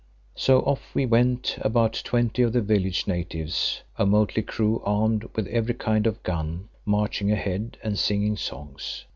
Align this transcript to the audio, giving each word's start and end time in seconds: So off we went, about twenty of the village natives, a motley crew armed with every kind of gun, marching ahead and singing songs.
So 0.33 0.61
off 0.61 0.95
we 0.95 1.05
went, 1.05 1.59
about 1.61 1.93
twenty 2.03 2.41
of 2.41 2.53
the 2.53 2.61
village 2.61 3.05
natives, 3.05 3.83
a 3.99 4.03
motley 4.07 4.41
crew 4.41 4.81
armed 4.83 5.25
with 5.35 5.45
every 5.49 5.75
kind 5.75 6.07
of 6.07 6.23
gun, 6.23 6.69
marching 6.87 7.31
ahead 7.31 7.77
and 7.83 7.99
singing 7.99 8.35
songs. 8.35 9.05